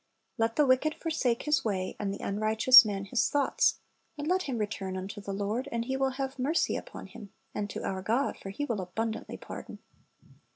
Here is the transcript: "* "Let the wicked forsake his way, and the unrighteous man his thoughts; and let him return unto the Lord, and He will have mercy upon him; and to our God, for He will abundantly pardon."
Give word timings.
"* 0.21 0.37
"Let 0.39 0.55
the 0.55 0.65
wicked 0.65 0.95
forsake 0.95 1.43
his 1.43 1.63
way, 1.63 1.95
and 1.99 2.11
the 2.11 2.23
unrighteous 2.25 2.83
man 2.83 3.05
his 3.05 3.29
thoughts; 3.29 3.77
and 4.17 4.27
let 4.27 4.41
him 4.49 4.57
return 4.57 4.97
unto 4.97 5.21
the 5.21 5.31
Lord, 5.31 5.69
and 5.71 5.85
He 5.85 5.95
will 5.95 6.13
have 6.17 6.39
mercy 6.39 6.75
upon 6.75 7.05
him; 7.05 7.31
and 7.53 7.69
to 7.69 7.83
our 7.85 8.01
God, 8.01 8.35
for 8.35 8.49
He 8.49 8.65
will 8.65 8.81
abundantly 8.81 9.37
pardon." 9.37 9.77